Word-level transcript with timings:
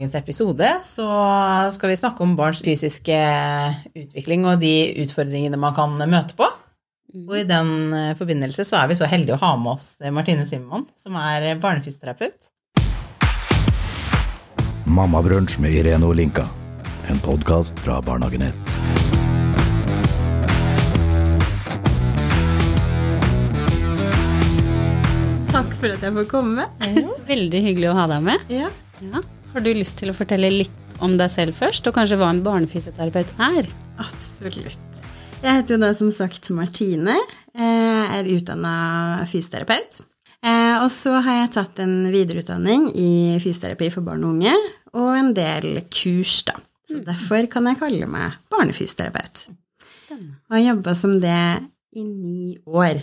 dagens 0.00 0.14
episode 0.16 0.68
så 0.80 1.06
skal 1.74 1.90
vi 1.90 1.96
snakke 2.00 2.22
om 2.24 2.30
barns 2.32 2.62
fysiske 2.64 3.16
utvikling 3.92 4.46
og 4.48 4.62
de 4.62 4.94
utfordringene 5.02 5.58
man 5.60 5.74
kan 5.76 5.92
møte 6.08 6.32
på. 6.38 6.46
Og 7.28 7.34
i 7.36 7.44
den 7.44 7.92
eh, 7.92 8.14
forbindelse 8.16 8.64
så 8.64 8.78
er 8.78 8.88
vi 8.88 8.96
så 8.96 9.04
heldige 9.04 9.36
å 9.36 9.42
ha 9.42 9.50
med 9.60 9.74
oss 9.74 9.98
Martine 10.08 10.46
Simon, 10.48 10.86
som 10.96 11.18
er 11.20 11.52
barnefysioterapeut. 11.60 12.48
Mammabrunsj 14.88 15.58
med 15.60 15.76
Irene 15.76 16.08
Olinka. 16.08 16.46
En 17.12 17.20
podkast 17.20 17.76
fra 17.84 17.98
Barnehagenett. 18.00 18.56
Takk 25.50 25.76
for 25.76 25.92
at 25.92 26.08
jeg 26.08 26.16
får 26.16 26.30
komme. 26.32 26.66
Veldig 27.34 27.62
hyggelig 27.68 27.92
å 27.92 27.98
ha 28.00 28.08
deg 28.14 28.24
med. 28.30 28.48
Ja. 28.48 28.72
Ja. 29.04 29.20
Har 29.50 29.64
du 29.66 29.72
lyst 29.74 29.96
til 29.98 30.12
å 30.12 30.14
fortelle 30.14 30.46
litt 30.52 31.00
om 31.02 31.16
deg 31.18 31.30
selv 31.32 31.56
først, 31.58 31.88
og 31.88 31.96
kanskje 31.96 32.20
hva 32.20 32.28
en 32.30 32.42
barnefysioterapeut 32.44 33.32
er? 33.42 33.66
Absolutt. 33.98 35.00
Jeg 35.40 35.56
heter 35.56 35.74
jo 35.74 35.80
da 35.82 35.90
som 35.96 36.12
sagt 36.14 36.50
Martine. 36.54 37.16
Jeg 37.56 38.04
er 38.14 38.30
utdanna 38.30 38.74
fysioterapeut. 39.26 40.02
Eh, 40.46 40.76
og 40.78 40.86
så 40.94 41.16
har 41.24 41.40
jeg 41.40 41.52
tatt 41.56 41.80
en 41.82 41.96
videreutdanning 42.12 42.92
i 42.94 43.10
fysioterapi 43.42 43.90
for 43.92 44.06
barn 44.06 44.22
og 44.22 44.36
unge, 44.36 44.54
og 44.94 45.10
en 45.16 45.32
del 45.36 45.82
kurs, 45.90 46.44
da. 46.46 46.54
Så 46.86 47.02
derfor 47.06 47.50
kan 47.50 47.66
jeg 47.66 47.80
kalle 47.82 48.06
meg 48.10 48.38
barnefysioterapeut. 48.54 49.48
Og 50.14 50.56
har 50.56 50.66
jobba 50.68 50.94
som 50.98 51.18
det 51.22 51.42
i 51.98 52.06
ni 52.06 52.54
år. 52.66 53.02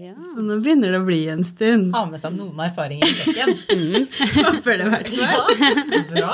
Ja. 0.00 0.14
Så 0.16 0.40
nå 0.44 0.56
begynner 0.64 0.94
det 0.94 1.00
å 1.02 1.04
bli 1.04 1.20
en 1.28 1.42
stund. 1.44 1.90
Ha 1.92 2.06
med 2.08 2.20
seg 2.22 2.32
noen 2.32 2.60
erfaringer 2.64 3.10
i 3.10 3.14
sekken. 3.18 4.06
Håper 4.38 4.80
det 4.80 4.86
i 4.86 4.92
hvert 4.94 5.10
fall. 5.12 5.50
Så 5.90 6.00
bra. 6.08 6.30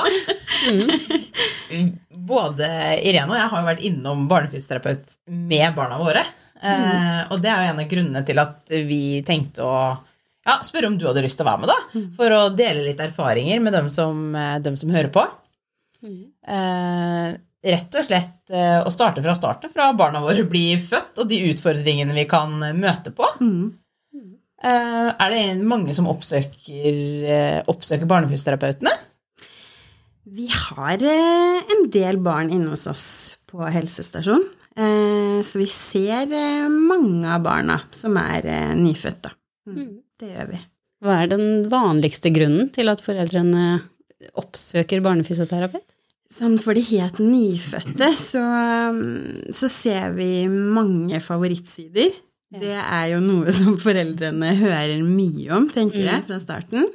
Både 2.31 2.67
Irene 3.03 3.33
og 3.33 3.39
jeg 3.39 3.51
har 3.51 3.61
jo 3.61 3.67
vært 3.67 3.87
innom 3.89 4.27
barnefysioterapeut 4.31 5.17
med 5.51 5.75
barna 5.75 5.99
våre. 6.01 6.23
Mm. 6.57 7.29
og 7.29 7.41
det 7.43 7.51
er 7.53 7.59
jo 7.59 7.69
en 7.69 7.79
av 7.83 7.89
grunnene 7.91 8.21
til 8.25 8.39
at 8.41 8.71
vi 8.89 9.01
tenkte 9.21 9.61
å 9.61 9.75
ja, 10.47 10.55
spørre 10.65 10.89
om 10.89 10.95
du 10.97 11.05
hadde 11.05 11.21
lyst 11.21 11.37
til 11.37 11.45
å 11.45 11.49
være 11.51 11.61
med, 11.61 11.69
da. 11.69 12.01
For 12.17 12.33
å 12.33 12.39
dele 12.55 12.85
litt 12.85 13.01
erfaringer 13.03 13.59
med 13.61 13.75
dem 13.75 13.91
som, 13.93 14.23
eh, 14.35 14.55
dem 14.63 14.77
som 14.79 14.89
hører 14.95 15.11
på. 15.13 15.25
Eh, 16.47 17.35
rett 17.67 17.97
og 17.99 18.07
slett 18.07 18.53
eh, 18.53 18.79
å 18.81 18.93
starte 18.93 19.23
fra 19.25 19.35
starten, 19.37 19.71
fra 19.73 19.89
barna 19.97 20.21
våre 20.23 20.45
blir 20.47 20.79
født, 20.81 21.19
og 21.21 21.29
de 21.31 21.41
utfordringene 21.51 22.15
vi 22.15 22.27
kan 22.29 22.55
møte 22.77 23.13
på. 23.15 23.27
Mm. 23.41 23.73
er 24.67 25.29
det 25.29 25.41
mange 25.61 25.93
som 25.93 26.07
oppsøker, 26.09 26.95
eh, 27.29 27.59
oppsøker 27.69 28.09
barnefysioterapeutene? 28.09 28.95
Vi 30.27 30.47
har 30.51 31.03
eh, 31.07 31.59
en 31.71 31.85
del 31.93 32.17
barn 32.19 32.49
inne 32.51 32.73
hos 32.73 32.87
oss 32.91 33.05
på 33.47 33.63
helsestasjon. 33.71 34.43
Eh, 34.77 35.39
Så 35.45 35.61
vi 35.61 35.67
ser 35.71 36.33
eh, 36.33 36.67
mange 36.69 37.29
av 37.31 37.45
barna 37.45 37.79
som 37.95 38.17
er 38.19 38.45
eh, 38.45 38.73
nyfødte. 38.75 39.31
Mm. 39.69 40.01
Det 40.19 40.33
gjør 40.33 40.49
vi. 40.51 40.59
Hva 41.05 41.15
er 41.21 41.31
den 41.31 41.47
vanligste 41.71 42.31
grunnen 42.33 42.71
til 42.73 42.89
at 42.91 43.03
foreldrene 43.05 43.79
oppsøker 44.37 45.03
barnefysioterapeut? 45.05 45.93
Sånn 46.37 46.59
for 46.61 46.77
de 46.77 46.83
helt 46.91 47.17
nyfødte 47.23 48.11
så, 48.17 48.43
mm, 48.93 49.53
så 49.57 49.69
ser 49.71 50.13
vi 50.17 50.45
mange 50.47 51.17
favorittsider. 51.23 52.13
Det 52.61 52.77
er 52.77 53.09
jo 53.11 53.19
noe 53.23 53.51
som 53.55 53.75
foreldrene 53.81 54.53
hører 54.59 55.01
mye 55.03 55.49
om, 55.57 55.67
tenker 55.73 56.05
jeg, 56.05 56.23
fra 56.29 56.37
starten. 56.39 56.85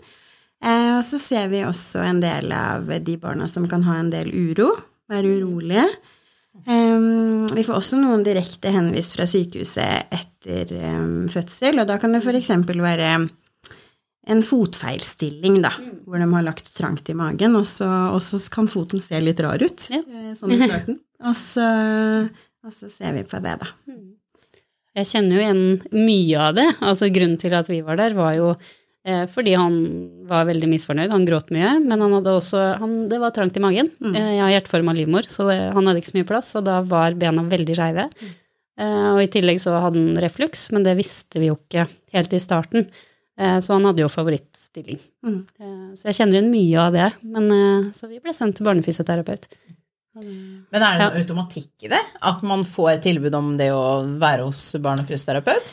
Eh, 0.63 0.93
og 0.95 1.03
så 1.05 1.19
ser 1.19 1.51
vi 1.51 1.65
også 1.67 2.05
en 2.07 2.23
del 2.23 2.55
av 2.55 2.89
de 3.03 3.19
barna 3.21 3.49
som 3.51 3.67
kan 3.69 3.83
ha 3.89 3.99
en 3.99 4.13
del 4.15 4.31
uro, 4.31 4.71
være 5.11 5.37
urolige. 5.41 5.89
Um, 6.69 7.49
vi 7.57 7.65
får 7.65 7.79
også 7.79 7.99
noen 7.99 8.23
direkte 8.27 8.71
henvist 8.71 9.17
fra 9.17 9.25
sykehuset 9.27 10.13
etter 10.13 10.71
um, 10.85 11.25
fødsel, 11.33 11.81
og 11.81 11.89
da 11.89 11.97
kan 11.99 12.13
det 12.15 12.21
f.eks. 12.23 12.53
være 12.69 13.09
en 14.27 14.43
fotfeilstilling, 14.47 15.61
da, 15.65 15.73
hvor 16.07 16.21
de 16.23 16.29
har 16.31 16.45
lagt 16.47 16.69
trangt 16.77 17.09
i 17.11 17.15
magen, 17.19 17.57
og 17.59 17.65
så, 17.67 17.89
og 18.15 18.21
så 18.23 18.39
kan 18.55 18.69
foten 18.71 19.01
se 19.03 19.19
litt 19.21 19.41
rar 19.43 19.63
ut, 19.63 19.89
Ja. 19.91 19.99
eh, 20.07 20.33
sånn 20.39 20.53
i 20.55 20.61
starten. 20.63 21.01
Og 21.23 21.37
så, 21.39 21.63
og 22.67 22.73
så 22.75 22.89
ser 22.91 23.13
vi 23.15 23.21
på 23.31 23.39
det, 23.39 23.53
da. 23.61 23.69
Jeg 24.99 25.07
kjenner 25.07 25.37
jo 25.37 25.43
igjen 25.45 25.61
mye 25.95 26.41
av 26.49 26.57
det. 26.57 26.65
Altså 26.83 27.07
Grunnen 27.15 27.39
til 27.39 27.55
at 27.55 27.69
vi 27.71 27.79
var 27.87 27.95
der, 28.01 28.17
var 28.19 28.33
jo 28.35 28.49
eh, 29.07 29.29
fordi 29.31 29.53
han 29.55 29.77
var 30.27 30.49
veldig 30.51 30.67
misfornøyd. 30.73 31.15
Han 31.15 31.29
gråt 31.29 31.53
mye, 31.55 31.77
men 31.85 32.03
han 32.03 32.17
hadde 32.19 32.35
også 32.41 32.65
han, 32.83 32.97
Det 33.09 33.21
var 33.23 33.31
trangt 33.37 33.55
i 33.57 33.63
magen. 33.63 33.93
Eh, 34.03 34.19
jeg 34.35 34.43
har 34.43 34.51
hjerteforma 34.57 34.97
livmor, 34.99 35.31
så 35.31 35.47
det, 35.47 35.61
han 35.79 35.87
hadde 35.87 36.03
ikke 36.03 36.11
så 36.11 36.19
mye 36.19 36.31
plass, 36.33 36.51
og 36.59 36.67
da 36.67 36.81
var 36.91 37.15
bena 37.23 37.47
veldig 37.55 37.79
skeive. 37.79 38.09
Eh, 38.83 39.09
og 39.15 39.23
i 39.23 39.31
tillegg 39.31 39.63
så 39.63 39.79
hadde 39.79 40.03
han 40.03 40.19
refluks, 40.27 40.73
men 40.75 40.83
det 40.83 40.97
visste 40.99 41.39
vi 41.39 41.53
jo 41.53 41.57
ikke 41.61 41.87
helt 42.19 42.35
i 42.35 42.43
starten. 42.43 42.91
Eh, 43.41 43.59
så 43.65 43.77
han 43.79 43.87
hadde 43.89 44.05
jo 44.05 44.11
favorittstilling. 44.13 45.01
Mm. 45.25 45.39
Eh, 45.61 45.93
så 45.99 46.11
jeg 46.11 46.19
kjenner 46.21 46.39
igjen 46.39 46.51
mye 46.53 46.81
av 46.83 46.97
det. 46.97 47.11
Men, 47.23 47.51
eh, 47.51 47.93
så 47.97 48.09
vi 48.11 48.21
ble 48.21 48.35
sendt 48.37 48.59
til 48.59 48.69
barnefysioterapeut. 48.69 49.49
Men 50.13 50.83
er 50.83 50.99
det 50.99 51.07
noe 51.07 51.21
automatikk 51.23 51.87
i 51.87 51.89
det? 51.89 52.01
At 52.21 52.43
man 52.45 52.67
får 52.69 53.01
tilbud 53.07 53.33
om 53.35 53.55
det 53.57 53.71
å 53.73 54.05
være 54.21 54.45
hos 54.45 54.61
barnefysioterapeut? 54.85 55.73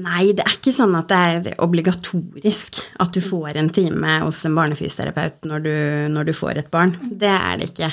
Nei, 0.00 0.30
det 0.36 0.44
er 0.44 0.52
ikke 0.54 0.74
sånn 0.74 0.92
at 0.94 1.08
det 1.10 1.18
er 1.18 1.62
obligatorisk 1.64 2.78
at 3.02 3.16
du 3.16 3.20
får 3.24 3.56
en 3.58 3.70
time 3.74 4.20
hos 4.22 4.38
en 4.46 4.54
barnefysioterapeut 4.54 5.48
når 5.48 5.64
du, 5.64 5.74
når 6.14 6.28
du 6.28 6.32
får 6.36 6.60
et 6.60 6.70
barn. 6.70 6.92
Det 7.10 7.32
er 7.32 7.56
det 7.58 7.70
ikke. 7.72 7.90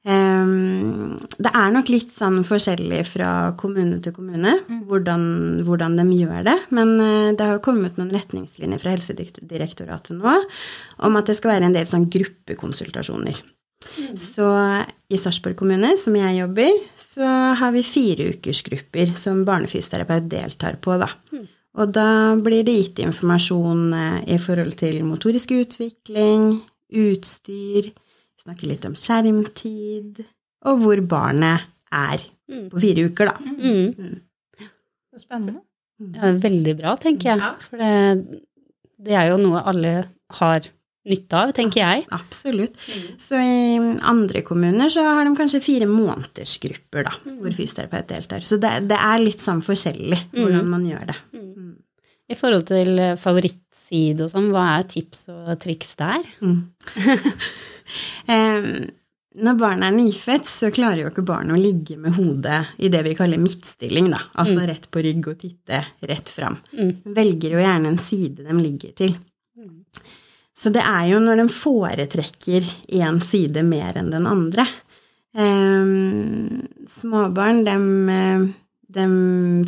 Det 0.00 1.50
er 1.52 1.72
nok 1.74 1.90
litt 1.92 2.12
sånn 2.16 2.40
forskjellig 2.48 3.02
fra 3.04 3.30
kommune 3.60 3.98
til 4.00 4.14
kommune 4.16 4.54
hvordan, 4.88 5.22
hvordan 5.66 5.98
de 6.00 6.06
gjør 6.22 6.46
det. 6.48 6.56
Men 6.72 6.94
eh, 7.04 7.32
det 7.36 7.44
har 7.44 7.58
jo 7.58 7.64
kommet 7.66 8.00
noen 8.00 8.12
retningslinjer 8.14 8.80
fra 8.80 8.94
Helsedirektoratet 8.94 10.16
nå 10.16 10.38
om 11.04 11.20
at 11.20 11.28
det 11.28 11.36
skal 11.36 11.54
være 11.54 11.68
en 11.68 11.76
del 11.76 11.88
sånn 11.90 12.08
gruppekonsultasjoner. 12.12 13.42
Så 14.20 14.46
i 15.10 15.18
Sarpsborg 15.18 15.56
kommune, 15.58 15.94
som 15.98 16.16
jeg 16.16 16.36
jobber, 16.36 16.82
så 17.00 17.28
har 17.60 17.72
vi 17.74 17.84
fireukersgrupper 17.84 19.14
som 19.18 19.44
barnefysioterapeut 19.48 20.28
deltar 20.30 20.76
på, 20.84 20.96
da. 21.00 21.08
Og 21.80 21.92
da 21.94 22.34
blir 22.40 22.64
det 22.66 22.76
gitt 22.76 23.00
informasjon 23.04 23.82
eh, 23.96 24.20
i 24.36 24.38
forhold 24.42 24.76
til 24.80 25.02
motorisk 25.06 25.52
utvikling, 25.56 26.54
utstyr, 26.90 27.92
snakke 28.40 28.68
litt 28.70 28.86
om 28.88 28.96
skjermtid, 28.98 30.22
og 30.68 30.82
hvor 30.84 31.02
barnet 31.08 31.68
er 31.90 32.22
på 32.70 32.82
fire 32.82 33.06
uker, 33.10 33.30
da. 33.30 33.54
Mm. 33.60 34.20
Så 35.10 35.24
spennende. 35.24 35.62
Ja, 36.16 36.32
veldig 36.40 36.76
bra, 36.78 36.94
tenker 37.00 37.34
jeg. 37.34 37.42
Ja. 37.42 37.54
For 37.60 37.80
det, 37.80 38.42
det 39.04 39.16
er 39.16 39.32
jo 39.32 39.40
noe 39.42 39.62
alle 39.68 39.94
har 40.40 40.68
nytte 41.10 41.38
av, 41.38 41.52
tenker 41.56 41.80
jeg. 41.80 42.04
Absolutt. 42.14 42.76
Så 43.20 43.38
i 43.40 43.78
andre 44.08 44.42
kommuner 44.46 44.92
så 44.92 45.04
har 45.06 45.24
de 45.26 45.34
kanskje 45.36 45.62
fire 45.64 45.88
månedersgrupper, 45.90 47.06
da, 47.08 47.14
hvor 47.40 47.56
fysioterapeut 47.56 48.10
deltar. 48.12 48.44
Så 48.46 48.60
det, 48.60 48.74
det 48.90 48.98
er 49.00 49.22
litt 49.22 49.42
sånn 49.42 49.62
forskjellig 49.64 50.20
hvordan 50.36 50.68
man 50.70 50.86
gjør 50.88 51.10
det. 51.12 51.18
I 52.30 52.36
forhold 52.38 52.68
til 52.68 53.00
favorittside 53.18 54.22
og 54.22 54.30
sånn, 54.30 54.52
hva 54.54 54.68
er 54.76 54.86
tips 54.92 55.24
og 55.32 55.54
triks 55.62 55.96
der? 55.98 56.28
Eh, 56.46 57.24
når 59.40 59.58
barnet 59.60 59.86
er 59.86 59.94
nyfødt, 59.94 60.46
så 60.48 60.72
klarer 60.74 61.04
jo 61.04 61.10
ikke 61.12 61.26
barnet 61.26 61.54
å 61.54 61.60
ligge 61.60 61.96
med 62.00 62.16
hodet 62.16 62.64
i 62.82 62.90
det 62.90 63.02
vi 63.06 63.14
kaller 63.18 63.38
midtstilling, 63.40 64.10
da. 64.10 64.18
Altså 64.42 64.64
rett 64.66 64.88
på 64.90 65.02
rygg 65.06 65.28
og 65.30 65.38
titte 65.38 65.84
rett 66.10 66.32
fram. 66.34 66.58
Velger 67.14 67.54
jo 67.54 67.62
gjerne 67.62 67.92
en 67.92 68.00
side 68.02 68.46
de 68.46 68.56
ligger 68.58 68.96
til. 68.98 69.14
Så 70.60 70.72
det 70.74 70.82
er 70.84 71.06
jo 71.12 71.20
når 71.22 71.40
de 71.40 71.46
foretrekker 71.54 72.66
én 73.00 73.20
side 73.24 73.62
mer 73.64 73.96
enn 73.96 74.10
den 74.12 74.26
andre. 74.28 74.66
Eh, 75.30 75.94
småbarn, 76.90 77.62
de, 78.90 79.06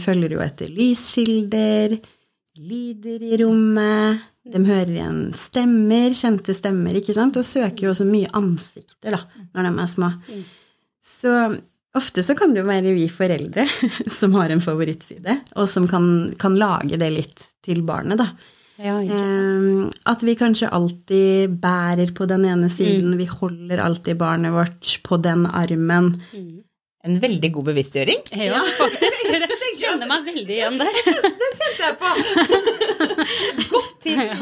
følger 0.02 0.34
jo 0.36 0.42
etter 0.44 0.74
lyskilder, 0.74 1.96
lyder 2.60 3.24
i 3.24 3.38
rommet, 3.40 4.26
de 4.42 4.58
hører 4.66 4.90
igjen 4.90 5.18
stemmer, 5.38 6.14
kjente 6.18 6.54
stemmer, 6.56 6.96
ikke 6.98 7.14
sant, 7.14 7.36
og 7.38 7.46
søker 7.46 7.86
jo 7.86 7.92
også 7.92 8.06
mye 8.08 8.30
ansikter, 8.34 9.14
da, 9.14 9.20
når 9.54 9.68
de 9.68 9.72
er 9.84 9.90
små. 9.92 10.08
Så 11.06 11.34
ofte 11.94 12.24
så 12.24 12.34
kan 12.38 12.54
det 12.54 12.62
jo 12.62 12.66
være 12.70 12.94
vi 12.96 13.04
foreldre 13.12 13.66
som 14.18 14.34
har 14.38 14.50
en 14.50 14.64
favorittside, 14.64 15.36
og 15.54 15.68
som 15.70 15.86
kan, 15.90 16.08
kan 16.42 16.56
lage 16.58 16.98
det 16.98 17.12
litt 17.14 17.46
til 17.62 17.84
barnet, 17.86 18.18
da. 18.18 18.32
Ja. 18.82 18.96
Eh, 19.04 19.84
At 20.10 20.24
vi 20.26 20.34
kanskje 20.34 20.70
alltid 20.74 21.52
bærer 21.62 22.10
på 22.16 22.26
den 22.26 22.48
ene 22.48 22.70
siden, 22.72 23.12
vi 23.20 23.28
holder 23.30 23.78
alltid 23.84 24.18
barnet 24.18 24.50
vårt 24.56 24.96
på 25.06 25.20
den 25.22 25.44
armen. 25.46 26.16
En 27.04 27.18
veldig 27.22 27.50
god 27.54 27.68
bevisstgjøring. 27.70 28.24
Ja, 28.42 28.62
faktisk. 28.78 29.22
Jeg 29.72 29.78
kjenner 29.88 30.06
meg 30.10 30.26
veldig 30.26 30.54
igjen 30.56 30.76
der. 30.78 30.98
Det 31.02 31.52
kjente 31.58 31.86
jeg 31.86 31.96
på. 31.98 32.10
Godt 33.72 33.94
tips! 34.04 34.38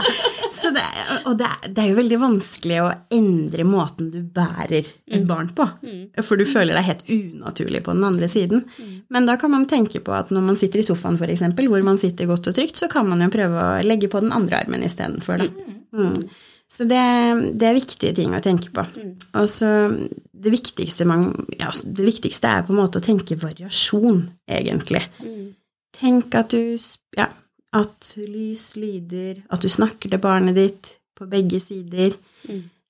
Så 0.60 0.70
det, 0.76 0.84
og 1.24 1.38
det 1.40 1.48
det 1.70 1.82
er 1.82 1.88
jo 1.90 1.98
veldig 1.98 2.18
vanskelig 2.20 2.80
å 2.84 2.90
endre 3.16 3.64
måten 3.64 4.10
du 4.12 4.18
bærer 4.34 4.84
et 4.84 5.24
barn 5.28 5.48
på. 5.56 5.66
For 6.24 6.40
du 6.40 6.44
føler 6.48 6.76
deg 6.76 6.86
helt 6.88 7.06
unaturlig 7.08 7.82
på 7.86 7.94
den 7.96 8.04
andre 8.06 8.28
siden. 8.30 8.66
Men 9.08 9.28
da 9.28 9.38
kan 9.40 9.54
man 9.54 9.66
tenke 9.70 10.02
på 10.04 10.14
at 10.16 10.32
når 10.34 10.44
man 10.50 10.60
sitter 10.60 10.82
i 10.82 10.86
sofaen, 10.86 11.16
f.eks., 11.16 11.46
hvor 11.56 11.86
man 11.86 12.00
sitter 12.00 12.28
godt 12.30 12.50
og 12.50 12.56
trygt, 12.58 12.80
så 12.80 12.90
kan 12.92 13.08
man 13.08 13.24
jo 13.24 13.32
prøve 13.32 13.64
å 13.64 13.82
legge 13.86 14.10
på 14.12 14.22
den 14.22 14.34
andre 14.36 14.60
armen 14.60 14.84
istedenfor. 14.86 15.46
da. 15.46 15.76
Mm. 15.96 16.28
Så 16.70 16.86
det, 16.86 17.02
det 17.58 17.66
er 17.66 17.74
viktige 17.74 18.14
ting 18.14 18.34
å 18.36 18.42
tenke 18.44 18.70
på. 18.74 18.84
Og 19.40 19.48
så 19.50 19.70
det 20.40 20.52
viktigste, 20.54 21.04
man, 21.08 21.32
ja, 21.58 21.72
det 21.84 22.06
viktigste 22.06 22.48
er 22.48 22.62
på 22.64 22.72
en 22.72 22.80
måte 22.80 23.00
å 23.00 23.04
tenke 23.04 23.38
variasjon, 23.40 24.22
egentlig. 24.48 25.02
Tenk 25.98 26.36
at 26.38 26.54
du 26.54 26.78
ja, 27.18 27.26
at 27.76 28.12
lys, 28.18 28.74
lyder, 28.76 29.42
at 29.50 29.62
du 29.62 29.68
snakker 29.70 30.10
til 30.10 30.22
barnet 30.22 30.56
ditt 30.58 30.94
på 31.18 31.28
begge 31.30 31.60
sider. 31.62 32.16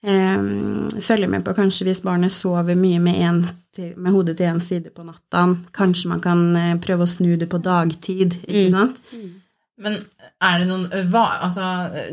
Em, 0.00 0.88
følger 1.00 1.28
med 1.28 1.44
på 1.44 1.52
kanskje 1.56 1.90
hvis 1.90 2.00
barnet 2.06 2.32
sover 2.32 2.78
mye 2.78 3.00
med, 3.02 3.18
en 3.20 3.42
til, 3.76 3.92
med 4.00 4.14
hodet 4.14 4.38
til 4.38 4.48
én 4.48 4.62
side 4.64 4.92
på 4.94 5.04
natta. 5.04 5.44
Kanskje 5.76 6.12
man 6.14 6.22
kan 6.24 6.46
eh, 6.56 6.78
prøve 6.80 7.04
å 7.04 7.10
snu 7.10 7.34
det 7.36 7.50
på 7.50 7.60
dagtid, 7.62 8.38
ikke 8.46 8.70
sant? 8.72 9.02
Men 9.80 9.96
er 10.44 10.60
det 10.60 10.68
noen 10.68 10.88
va, 11.12 11.24
altså, 11.46 11.64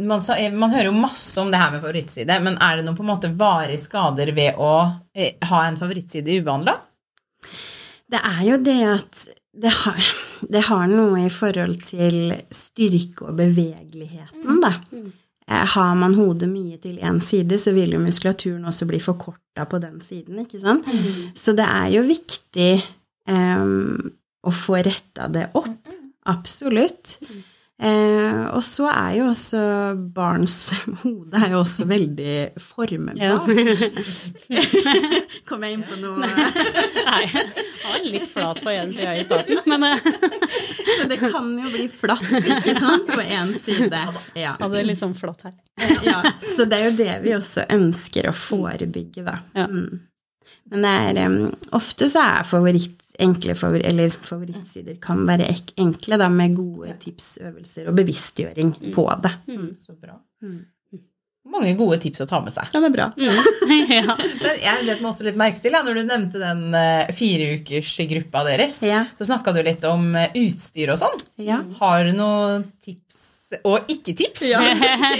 man, 0.07 0.21
man 0.55 0.71
hører 0.71 0.87
jo 0.87 0.99
masse 0.99 1.35
om 1.41 1.49
det 1.51 1.59
her 1.59 1.73
med 1.73 1.83
favorittside, 1.83 2.37
men 2.43 2.59
er 2.63 2.77
det 2.77 2.85
noen 2.85 2.95
på 2.95 3.03
en 3.03 3.11
måte 3.11 3.31
varige 3.35 3.81
skader 3.83 4.31
ved 4.35 4.59
å 4.59 4.73
eh, 5.15 5.35
ha 5.49 5.63
en 5.67 5.79
favorittside 5.79 6.39
ubehandla? 6.39 6.77
Det 8.07 8.23
er 8.23 8.43
jo 8.47 8.59
det 8.63 8.79
at 8.87 9.25
det 9.57 9.71
har, 9.73 10.03
det 10.53 10.61
har 10.67 10.87
noe 10.91 11.23
i 11.25 11.29
forhold 11.33 11.79
til 11.87 12.33
styrke 12.53 13.29
og 13.31 13.37
bevegeligheten, 13.39 14.61
da. 14.61 14.73
Eh, 15.47 15.65
Har 15.73 15.95
man 15.95 16.13
hodet 16.17 16.49
mye 16.51 16.77
til 16.83 16.97
én 16.99 17.19
side, 17.23 17.57
så 17.57 17.71
vil 17.73 17.95
jo 17.95 17.99
muskulaturen 18.03 18.65
også 18.67 18.85
bli 18.89 18.99
forkorta 18.99 19.65
på 19.65 19.79
den 19.81 20.01
siden, 20.05 20.43
ikke 20.43 20.59
sant? 20.61 20.85
Så 21.35 21.55
det 21.57 21.65
er 21.65 21.87
jo 21.95 22.03
viktig 22.05 22.71
um, 23.31 24.11
å 24.43 24.51
få 24.53 24.81
retta 24.85 25.27
det 25.31 25.47
opp. 25.57 25.71
Absolutt. 26.27 27.17
Eh, 27.77 28.45
og 28.57 28.63
så 28.65 28.87
er 28.89 29.11
jo 29.19 29.27
også 29.29 29.59
barns 30.09 30.71
hode 31.03 31.37
er 31.37 31.51
jo 31.53 31.59
også 31.59 31.85
veldig 31.85 32.37
formbart. 32.57 33.45
Kom 35.49 35.61
jeg 35.61 35.75
inn 35.75 35.83
på 35.85 35.99
noe 36.01 36.25
Nei, 36.25 37.19
jeg 37.29 37.43
var 37.83 38.07
litt 38.07 38.25
flat 38.31 38.63
på 38.65 38.73
én 38.73 38.89
side 38.95 39.13
i 39.19 39.27
starten, 39.27 39.61
men 39.69 39.85
eh, 39.91 40.09
Så 40.97 41.05
det 41.11 41.19
kan 41.21 41.53
jo 41.53 41.69
bli 41.69 41.85
flatt, 41.93 42.25
ikke 42.39 42.73
sant, 42.79 43.11
på 43.13 43.21
én 43.21 43.53
side. 43.61 44.03
Ja. 44.33 44.55
hadde 44.57 44.85
litt 44.87 45.03
sånn 45.03 45.13
flatt 45.17 45.45
her. 45.45 45.55
ja. 46.07 46.23
Så 46.41 46.65
det 46.65 46.81
er 46.81 46.89
jo 46.89 46.97
det 46.97 47.15
vi 47.27 47.37
også 47.37 47.67
ønsker 47.77 48.31
å 48.31 48.33
forebygge, 48.33 49.21
da. 49.27 49.37
Ja. 49.53 49.67
Mm. 49.69 50.07
Men 50.71 50.83
det 50.83 50.93
er 51.11 51.29
um, 51.29 51.37
Ofte 51.77 52.09
så 52.11 52.23
er 52.23 52.47
favoritt, 52.47 52.97
enkle 53.23 53.55
favor, 53.57 53.81
eller 53.85 54.09
favorittsider 54.13 54.97
kan 55.03 55.23
være 55.27 55.47
ek, 55.51 55.73
enkle, 55.81 56.17
da, 56.21 56.29
med 56.29 56.55
gode 56.57 56.93
tips, 57.01 57.37
øvelser 57.41 57.89
og 57.91 57.95
bevisstgjøring 57.97 58.73
på 58.95 59.05
det. 59.23 59.31
Så 59.81 59.95
bra. 59.97 60.17
Mange 61.47 61.71
gode 61.79 61.95
tips 62.03 62.19
å 62.25 62.27
ta 62.27 62.41
med 62.43 62.51
seg. 62.51 62.67
Ja, 62.75 62.81
det 62.83 62.89
er 62.89 62.95
bra. 62.97 63.05
ja. 63.17 63.33
Men 63.63 64.57
jeg 64.59 64.81
vet 64.89 64.99
meg 64.99 65.07
også 65.13 65.23
litt 65.29 65.37
merke 65.39 65.61
til, 65.63 65.71
da, 65.71 65.79
når 65.85 66.01
du 66.01 66.01
nevnte 66.09 66.41
den 66.41 66.65
uh, 66.75 67.07
fireukersgruppa 67.15 68.41
deres, 68.49 68.81
Ja. 68.83 69.05
så 69.15 69.29
snakka 69.29 69.53
du 69.55 69.61
litt 69.63 69.85
om 69.87 70.09
eh, 70.19 70.27
utstyr 70.43 70.91
og 70.91 70.99
sånn. 70.99 71.23
Ja. 71.39 71.61
Har 71.79 72.03
du 72.03 72.11
noen 72.19 72.67
tips, 72.83 73.23
og 73.63 73.91
ikke-tips, 73.91 74.43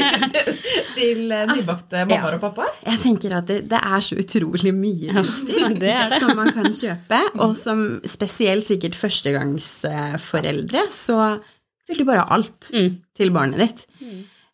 til 0.98 1.32
uh, 1.32 1.44
nybakte 1.52 2.04
mammaer 2.04 2.38
og 2.38 2.42
pappaer? 2.44 2.74
Jeg 2.86 3.02
tenker 3.04 3.36
at 3.40 3.48
det, 3.50 3.60
det 3.72 3.80
er 3.80 4.04
så 4.04 4.18
utrolig 4.20 4.74
mye 4.76 5.16
utstyr 5.22 5.76
det 5.84 5.94
er 5.94 6.16
som 6.20 6.34
man 6.40 6.52
kan 6.56 6.68
kjøpe, 6.76 7.22
og 7.40 7.56
som 7.58 7.86
spesielt 8.08 8.68
sikkert 8.70 8.98
førstegangsforeldre, 9.00 10.88
så 10.94 11.38
vil 11.88 12.02
du 12.02 12.08
bare 12.08 12.26
ha 12.26 12.36
alt 12.36 12.72
til 12.72 13.32
barnet 13.36 13.64
ditt. 13.64 13.86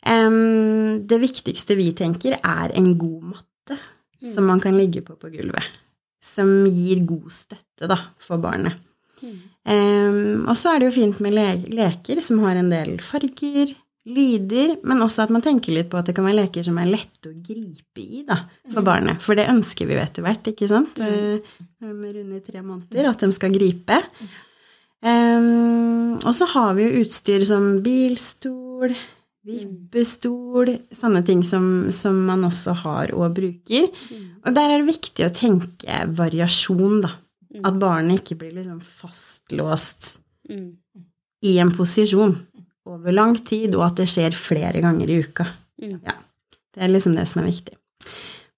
Em, 0.03 1.01
det 1.07 1.19
viktigste 1.23 1.77
vi 1.79 1.89
tenker, 1.97 2.37
er 2.37 2.75
en 2.77 2.91
god 2.99 3.33
matte 3.33 3.79
som 4.33 4.45
man 4.47 4.61
kan 4.63 4.75
ligge 4.77 5.01
på 5.03 5.15
på 5.19 5.31
gulvet. 5.33 5.79
Som 6.23 6.63
gir 6.69 7.01
god 7.07 7.31
støtte 7.35 7.89
da, 7.89 7.97
for 8.21 8.39
barnet. 8.43 8.77
Em, 9.63 10.43
og 10.43 10.57
så 10.59 10.73
er 10.73 10.81
det 10.81 10.89
jo 10.89 10.97
fint 10.97 11.21
med 11.23 11.35
le 11.37 11.47
leker 11.71 12.19
som 12.23 12.41
har 12.43 12.59
en 12.59 12.71
del 12.73 12.97
farger, 13.03 13.71
lyder, 14.03 14.73
men 14.83 14.99
også 15.05 15.23
at 15.23 15.31
man 15.31 15.43
tenker 15.45 15.71
litt 15.71 15.87
på 15.91 15.95
at 15.95 16.09
det 16.09 16.15
kan 16.17 16.25
være 16.27 16.41
leker 16.41 16.65
som 16.67 16.75
er 16.81 16.89
lette 16.91 17.29
å 17.29 17.37
gripe 17.39 18.03
i 18.03 18.25
da, 18.27 18.41
for 18.73 18.83
barnet. 18.83 19.21
For 19.23 19.39
det 19.39 19.45
ønsker 19.47 19.87
vi 19.87 19.95
jo 19.95 20.01
etter 20.03 20.25
hvert, 20.25 20.49
ikke 20.51 20.67
sant? 20.67 20.99
Eh, 20.99 21.39
Med 21.83 22.15
runde 22.15 22.39
i 22.39 22.43
tre 22.43 22.59
måneder, 22.63 23.07
at 23.09 23.23
de 23.23 23.31
skal 23.35 23.51
gripe. 23.55 24.01
Um, 25.03 26.15
og 26.23 26.31
så 26.35 26.47
har 26.53 26.75
vi 26.77 26.85
jo 26.85 27.01
utstyr 27.03 27.43
som 27.47 27.81
bilstol, 27.83 28.93
vippestol, 29.43 30.71
sånne 30.95 31.23
ting 31.27 31.41
som, 31.43 31.89
som 31.91 32.21
man 32.27 32.45
også 32.47 32.75
har 32.85 33.11
og 33.15 33.35
bruker. 33.35 33.89
Og 34.43 34.55
der 34.55 34.71
er 34.71 34.79
det 34.83 34.93
viktig 34.93 35.25
å 35.27 35.33
tenke 35.35 36.03
variasjon, 36.15 37.01
da. 37.03 37.11
At 37.63 37.75
barnet 37.79 38.21
ikke 38.23 38.37
blir 38.41 38.51
liksom 38.57 38.81
fastlåst 38.81 40.19
Mm. 40.49 40.73
i 41.45 41.57
en 41.59 41.69
posisjon 41.71 42.33
over 42.85 43.11
lang 43.15 43.37
tid, 43.45 43.75
og 43.75 43.85
at 43.85 43.95
det 44.01 44.07
skjer 44.11 44.33
flere 44.35 44.81
ganger 44.83 45.07
i 45.09 45.19
uka. 45.23 45.45
Mm. 45.81 46.01
Ja, 46.03 46.15
det 46.75 46.83
er 46.83 46.91
liksom 46.91 47.15
det 47.15 47.23
som 47.29 47.41
er 47.43 47.47
viktig. 47.47 47.77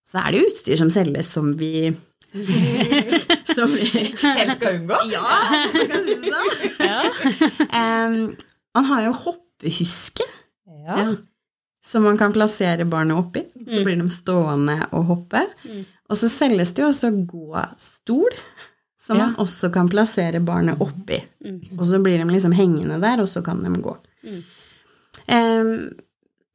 Så 0.09 0.18
er 0.24 0.31
det 0.31 0.39
jo 0.42 0.47
utstyr 0.50 0.77
som 0.81 0.89
selges 0.89 1.30
som 1.33 1.51
vi 1.59 1.92
Som 3.56 3.69
vi 3.71 3.86
Helst 4.21 4.57
skal 4.57 4.80
unngå? 4.80 4.98
Ja, 5.12 5.21
man 5.21 5.69
si 5.71 5.83
det 5.86 6.01
sånn. 6.33 7.69
um, 7.69 8.36
man 8.75 8.89
har 8.89 9.06
jo 9.07 9.13
hoppehuske, 9.27 10.25
Ja. 10.86 11.15
som 11.86 12.03
man 12.03 12.18
kan 12.18 12.33
plassere 12.33 12.86
barnet 12.89 13.18
oppi. 13.18 13.45
Så 13.69 13.83
blir 13.86 13.95
de 14.01 14.09
stående 14.09 14.80
og 14.91 15.06
hoppe. 15.06 15.45
Og 16.09 16.18
så 16.19 16.27
selges 16.30 16.74
det 16.75 16.83
jo 16.83 16.89
også 16.91 17.09
gåstol, 17.30 18.33
som 19.06 19.19
man 19.22 19.36
også 19.42 19.69
kan 19.74 19.90
plassere 19.92 20.42
barnet 20.44 20.81
oppi. 20.81 21.19
Og 21.78 21.86
så 21.88 22.00
blir 22.02 22.18
de 22.22 22.25
liksom 22.31 22.56
hengende 22.57 22.98
der, 23.04 23.22
og 23.22 23.30
så 23.30 23.44
kan 23.46 23.62
de 23.63 23.74
gå. 23.84 23.94
Um, 25.25 25.92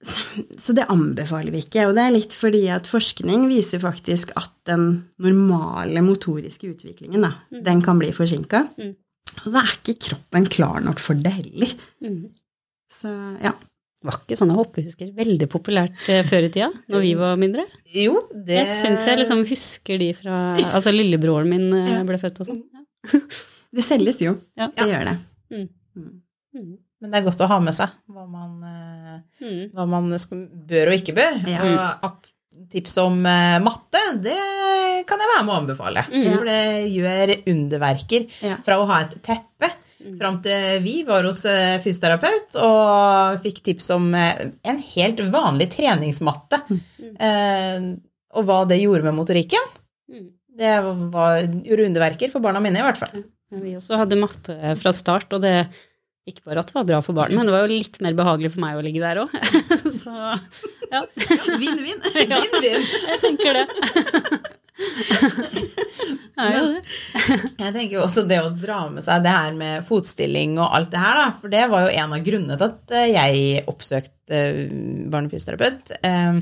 så, 0.03 0.25
så 0.59 0.75
det 0.77 0.89
anbefaler 0.91 1.53
vi 1.55 1.63
ikke. 1.65 1.85
Og 1.89 1.95
det 1.97 2.07
er 2.07 2.15
litt 2.15 2.35
fordi 2.37 2.65
at 2.73 2.89
forskning 2.91 3.47
viser 3.51 3.83
faktisk 3.83 4.33
at 4.41 4.53
den 4.69 4.87
normale 5.23 6.03
motoriske 6.05 6.73
utviklingen, 6.73 7.27
da, 7.27 7.35
den 7.71 7.83
kan 7.85 8.01
bli 8.01 8.11
forsinka. 8.17 8.65
Og 9.37 9.47
så 9.47 9.61
er 9.61 9.75
ikke 9.77 9.99
kroppen 10.09 10.49
klar 10.51 10.81
nok 10.85 11.03
for 11.03 11.19
det 11.21 11.33
heller. 11.37 11.75
Mm. 12.03 12.23
Så 12.91 13.13
ja. 13.45 13.53
Var 14.01 14.17
ikke 14.17 14.37
sånne 14.41 14.55
hoppehusker 14.57 15.11
veldig 15.13 15.47
populært 15.53 16.07
eh, 16.09 16.23
før 16.25 16.47
i 16.47 16.51
tida, 16.55 16.71
når 16.89 17.03
vi 17.05 17.11
var 17.19 17.35
mindre? 17.41 17.67
Jo, 17.93 18.23
det 18.33 18.57
Jeg 18.63 18.71
syns 18.79 19.03
jeg 19.05 19.19
liksom 19.21 19.43
husker 19.51 20.01
de 20.01 20.09
fra 20.17 20.39
Altså 20.71 20.93
lillebroren 20.95 21.51
min 21.53 21.67
eh, 21.77 21.99
ble 22.09 22.17
født 22.23 22.41
og 22.41 22.49
sånn. 22.49 22.63
Ja. 22.73 23.21
Det 23.77 23.85
selges 23.87 24.23
jo. 24.25 24.33
Ja. 24.59 24.71
Det 24.75 24.87
gjør 24.89 25.11
det. 25.11 25.19
Men 27.01 27.13
det 27.13 27.21
er 27.21 27.25
godt 27.29 27.41
å 27.45 27.49
ha 27.49 27.59
med 27.65 27.73
seg 27.77 27.93
hva 28.13 28.25
man, 28.29 28.57
eh, 28.67 29.21
Mm. 29.41 29.61
hva 29.77 29.87
man 29.89 30.11
skal, 30.21 30.43
bør 30.69 30.91
og 30.91 30.97
ikke 30.99 31.15
bør. 31.17 31.39
Ja. 31.49 31.95
Og 32.05 32.27
tips 32.73 32.97
om 33.01 33.21
matte, 33.23 34.01
det 34.21 34.35
kan 35.09 35.21
jeg 35.23 35.31
være 35.33 35.45
med 35.47 35.55
å 35.55 35.61
anbefale. 35.63 36.03
For 36.11 36.45
det 36.45 36.91
gjør 36.93 37.33
underverker. 37.53 38.27
Fra 38.67 38.77
å 38.81 38.89
ha 38.91 38.99
et 39.07 39.17
teppe 39.25 39.71
fram 40.19 40.39
til 40.45 40.81
vi 40.85 40.95
var 41.09 41.27
hos 41.29 41.43
eh, 41.49 41.77
fysioterapeut 41.83 42.57
og 42.63 43.41
fikk 43.45 43.61
tips 43.67 43.91
om 43.97 44.09
eh, 44.17 44.47
en 44.69 44.81
helt 44.95 45.21
vanlig 45.33 45.71
treningsmatte. 45.77 46.63
Mm. 46.71 48.01
og 48.39 48.47
hva 48.47 48.63
det 48.71 48.79
gjorde 48.81 49.05
med 49.05 49.17
motorikken. 49.19 49.71
Mm. 50.11 50.27
Det 50.61 50.73
var, 51.13 51.41
gjorde 51.67 51.87
underverker 51.89 52.33
for 52.33 52.45
barna 52.45 52.63
mine, 52.63 52.81
i 52.81 52.85
hvert 52.85 52.99
fall. 53.01 53.23
Vi 53.51 53.75
også 53.77 53.99
hadde 53.99 54.19
matte 54.21 54.57
fra 54.79 54.93
start, 54.95 55.33
og 55.35 55.43
det 55.43 55.55
ikke 56.29 56.45
bare 56.47 56.63
at 56.63 56.69
det 56.71 56.77
var 56.77 56.87
bra 56.87 56.99
for 57.03 57.17
barn, 57.17 57.33
men 57.35 57.49
det 57.49 57.55
var 57.55 57.65
jo 57.65 57.73
litt 57.73 57.97
mer 58.05 58.17
behagelig 58.19 58.53
for 58.55 58.63
meg 58.63 58.79
å 58.79 58.85
ligge 58.85 59.01
der 59.03 59.23
òg. 59.23 59.33
Så 60.03 60.13
ja, 60.93 61.03
Vinn-vinn. 61.63 62.03
Ja. 62.31 62.41
Vinn-vinn. 62.45 62.85
jeg 62.85 63.23
tenker 63.25 63.61
det. 63.61 64.40
Er. 66.41 66.79
Jeg 67.61 67.73
tenker 67.75 67.97
jo 67.97 68.05
også 68.05 68.25
det 68.29 68.39
å 68.43 68.53
dra 68.55 68.85
med 68.93 69.05
seg 69.05 69.25
det 69.25 69.33
her 69.35 69.57
med 69.57 69.85
fotstilling 69.87 70.57
og 70.59 70.77
alt 70.77 70.93
det 70.93 71.03
her, 71.03 71.19
da. 71.19 71.27
For 71.37 71.53
det 71.53 71.67
var 71.73 71.85
jo 71.85 71.93
en 72.03 72.15
av 72.17 72.25
grunnene 72.27 72.57
til 72.57 72.71
at 72.71 72.95
eh, 72.97 73.11
jeg 73.13 73.65
oppsøkte 73.71 74.39
eh, 74.39 74.63
barnefysioterapeut. 75.13 75.93
Eh, 76.07 76.41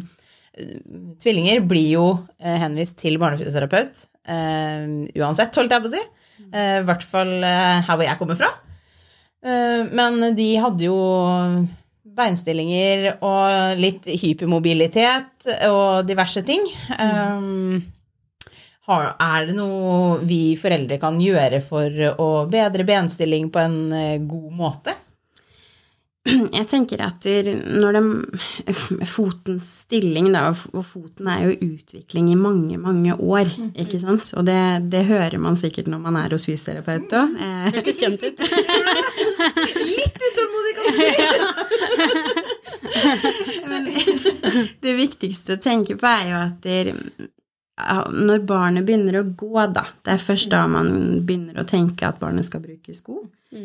Tvillinger 1.23 1.61
blir 1.71 1.91
jo 1.93 2.07
henvist 2.43 2.97
til 2.99 3.15
barnefysioterapeut 3.23 4.01
uansett, 4.29 5.55
holdt 5.55 5.71
jeg 5.73 5.85
på 5.85 5.87
å 5.87 5.93
si. 5.93 6.01
I 6.51 6.65
hvert 6.83 7.05
fall 7.07 7.31
her 7.47 7.87
hvor 7.87 8.03
jeg 8.03 8.19
kommer 8.19 8.37
fra. 8.41 8.49
Men 9.95 10.35
de 10.35 10.49
hadde 10.59 10.89
jo 10.89 10.97
beinstillinger 12.19 13.23
og 13.23 13.79
litt 13.79 14.11
hypermobilitet 14.11 15.47
og 15.71 16.11
diverse 16.11 16.43
ting. 16.51 16.67
Har, 16.91 17.79
er 18.89 19.49
det 19.49 19.57
noe 19.57 20.19
vi 20.25 20.57
foreldre 20.59 20.99
kan 21.03 21.19
gjøre 21.21 21.61
for 21.65 21.93
å 22.17 22.31
bedre 22.51 22.87
benstilling 22.89 23.51
på 23.53 23.61
en 23.61 23.79
eh, 23.93 24.17
god 24.25 24.57
måte? 24.57 24.97
Jeg 26.29 26.67
tenker 26.69 27.01
at 27.07 27.25
når 27.81 27.93
de 27.97 28.03
Fotens 29.15 29.69
stilling, 29.85 30.33
da, 30.35 30.49
og 30.51 30.85
foten 30.87 31.29
er 31.31 31.47
jo 31.47 31.55
utvikling 31.71 32.29
i 32.33 32.37
mange, 32.39 32.77
mange 32.81 33.15
år, 33.17 33.49
ikke 33.79 34.01
sant? 34.03 34.33
Og 34.37 34.45
det, 34.49 34.59
det 34.93 35.07
hører 35.09 35.39
man 35.41 35.57
sikkert 35.61 35.89
når 35.89 36.03
man 36.05 36.19
er 36.21 36.35
hos 36.35 36.47
fysioterapeut 36.49 37.15
òg. 37.17 37.39
Eh, 37.39 37.71
Hørtes 37.79 38.01
kjent 38.03 38.23
ut. 38.27 38.37
Litt 39.89 40.19
utålmodig, 40.29 40.73
kan 40.77 40.85
du 40.85 40.93
si! 40.99 41.13
Men 43.69 43.83
det 44.85 44.95
viktigste 44.99 45.57
å 45.57 45.63
tenke 45.63 45.97
på 45.99 46.07
er 46.11 46.25
jo 46.33 46.37
at 46.43 46.69
når 48.13 48.45
barnet 48.47 48.87
begynner 48.87 49.21
å 49.21 49.27
gå, 49.39 49.55
da, 49.75 49.85
det 50.05 50.15
er 50.15 50.23
først 50.23 50.51
da 50.53 50.65
man 50.71 50.91
begynner 51.27 51.61
å 51.61 51.67
tenke 51.69 52.09
at 52.09 52.21
barnet 52.21 52.49
skal 52.49 52.65
bruke 52.65 52.95
sko. 52.97 53.23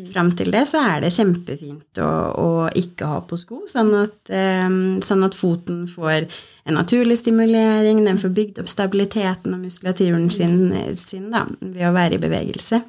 Fram 0.08 0.30
til 0.32 0.48
det 0.54 0.62
så 0.70 0.80
er 0.80 1.02
det 1.04 1.12
kjempefint 1.12 1.98
å, 2.00 2.10
å 2.40 2.48
ikke 2.72 3.08
ha 3.10 3.18
på 3.28 3.36
sko, 3.36 3.64
sånn 3.68 3.90
at, 3.98 4.16
eh, 4.32 4.68
sånn 5.04 5.26
at 5.26 5.36
foten 5.36 5.82
får 5.90 6.24
en 6.64 6.78
naturlig 6.78 7.18
stimulering, 7.20 8.00
den 8.06 8.20
får 8.20 8.32
bygd 8.32 8.62
opp 8.62 8.70
stabiliteten 8.72 9.52
og 9.52 9.66
muskulaturen 9.66 10.30
sin, 10.32 10.72
sin 10.96 11.28
da, 11.34 11.44
ved 11.60 11.84
å 11.90 11.92
være 11.92 12.16
i 12.16 12.22
bevegelse. 12.22 12.80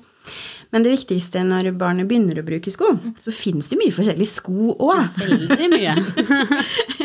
Men 0.72 0.84
det 0.84 0.94
viktigste 0.96 1.44
når 1.46 1.74
barnet 1.80 2.08
begynner 2.08 2.40
å 2.40 2.46
bruke 2.48 2.72
sko, 2.74 2.94
så 3.20 3.32
finnes 3.36 3.70
det 3.72 3.78
mye 3.80 3.94
forskjellige 3.96 4.32
sko 4.32 4.74
òg. 4.74 5.20
Veldig 5.20 5.70
mye. 5.72 5.94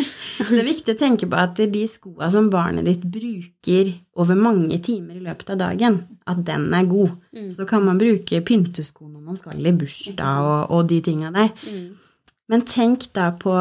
Så 0.50 0.56
det 0.58 0.64
er 0.64 0.72
viktig 0.72 0.94
å 0.96 0.98
tenke 0.98 1.26
på 1.30 1.38
at 1.38 1.60
de 1.70 1.82
skoa 1.86 2.26
som 2.34 2.48
barnet 2.50 2.84
ditt 2.88 3.04
bruker 3.06 3.92
over 4.18 4.34
mange 4.34 4.80
timer 4.82 5.14
i 5.14 5.22
løpet 5.22 5.52
av 5.54 5.60
dagen, 5.62 6.00
at 6.26 6.40
den 6.46 6.68
er 6.74 6.88
god. 6.90 7.10
Så 7.54 7.66
kan 7.70 7.84
man 7.86 7.98
bruke 8.00 8.40
pyntesko 8.42 9.06
når 9.06 9.20
man 9.22 9.38
skal 9.38 9.62
i 9.62 9.72
bursdag 9.72 10.40
og, 10.42 10.70
og 10.74 10.88
de 10.90 10.98
tinga 11.06 11.30
der. 11.30 11.52
Men 12.50 12.64
tenk 12.66 13.06
da 13.14 13.28
på 13.38 13.54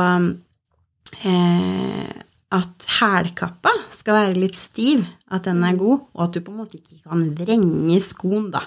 eh, 1.26 2.10
at 2.50 2.86
hælkappa 3.00 3.70
skal 3.94 4.16
være 4.18 4.40
litt 4.42 4.58
stiv, 4.58 5.04
at 5.30 5.46
den 5.46 5.62
er 5.64 5.76
god, 5.78 6.00
og 6.16 6.24
at 6.26 6.34
du 6.34 6.42
på 6.42 6.50
en 6.54 6.58
måte 6.64 6.80
ikke 6.80 6.98
kan 7.06 7.22
vrenge 7.38 8.00
skoen 8.02 8.48
da, 8.54 8.64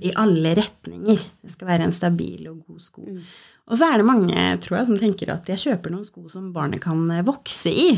i 0.00 0.14
alle 0.16 0.54
retninger. 0.56 1.20
Det 1.44 1.52
skal 1.52 1.68
være 1.68 1.84
en 1.90 1.92
stabil 1.92 2.46
og 2.48 2.62
god 2.64 2.80
sko. 2.80 3.04
Og 3.68 3.76
så 3.76 3.90
er 3.90 4.00
det 4.00 4.08
mange, 4.08 4.44
tror 4.64 4.80
jeg, 4.80 4.88
som 4.88 5.00
tenker 5.00 5.32
at 5.34 5.48
jeg 5.52 5.60
kjøper 5.66 5.92
noen 5.92 6.06
sko 6.08 6.24
som 6.32 6.52
barnet 6.54 6.80
kan 6.84 7.02
eh, 7.12 7.24
vokse 7.26 7.72
i. 7.72 7.90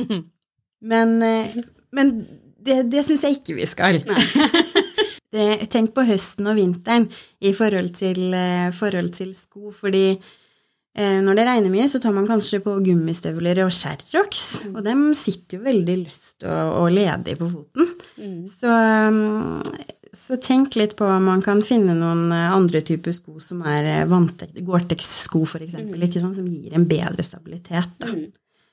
Men, 0.82 1.22
eh, 1.22 1.52
men 1.94 2.08
det, 2.58 2.80
det 2.90 3.04
syns 3.06 3.22
jeg 3.26 3.38
ikke 3.38 3.54
vi 3.54 3.66
skal. 3.70 4.00
det, 5.34 5.48
tenk 5.70 5.92
på 5.94 6.04
høsten 6.08 6.48
og 6.50 6.58
vinteren 6.58 7.06
i 7.42 7.52
forhold 7.54 7.92
til, 7.98 8.32
eh, 8.34 8.70
forhold 8.74 9.12
til 9.14 9.30
sko, 9.36 9.70
fordi 9.76 10.06
eh, 10.10 11.18
når 11.22 11.38
det 11.38 11.46
regner 11.46 11.74
mye, 11.74 11.86
så 11.90 12.02
tar 12.02 12.16
man 12.16 12.26
kanskje 12.26 12.62
på 12.64 12.74
gummistøvler 12.82 13.62
og 13.66 13.70
sherrox, 13.76 14.64
og 14.72 14.82
dem 14.86 15.10
sitter 15.18 15.60
jo 15.60 15.66
veldig 15.68 15.98
løst 16.02 16.46
og, 16.48 16.76
og 16.82 16.92
ledig 16.98 17.38
på 17.38 17.50
foten. 17.52 17.92
Så, 18.50 18.74
um, 19.12 19.62
så 20.16 20.36
tenk 20.42 20.74
litt 20.76 20.92
på 20.98 21.06
om 21.08 21.24
man 21.24 21.40
kan 21.44 21.62
finne 21.64 21.94
noen 21.96 22.26
eh, 22.34 22.50
andre 22.52 22.82
typer 22.84 23.14
sko 23.16 23.38
som 23.40 23.62
er 23.64 23.86
eh, 24.02 24.04
Gore-Tex-sko 24.60 25.42
for 25.48 25.64
eksempel, 25.64 26.04
ikke 26.04 26.20
sant, 26.22 26.36
som 26.36 26.46
gir 26.48 26.74
en 26.76 26.84
bedre 26.88 27.24
stabilitet. 27.24 27.88
Da. 28.02 28.12